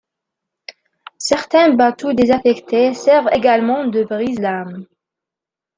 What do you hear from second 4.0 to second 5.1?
brise-lames.